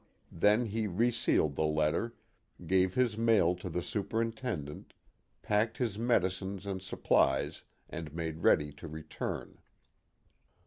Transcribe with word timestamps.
Then 0.31 0.65
he 0.65 0.87
resealed 0.87 1.53
the 1.55 1.63
letter, 1.65 2.15
gave 2.65 2.95
his 2.95 3.19
mail 3.19 3.53
to 3.57 3.69
the 3.69 3.83
superintendent, 3.83 4.93
packed 5.43 5.77
his 5.77 5.99
medicines 5.99 6.65
and 6.65 6.81
supplies, 6.81 7.61
and 7.87 8.11
made 8.11 8.39
ready 8.41 8.71
to 8.71 8.87
return. 8.87 9.59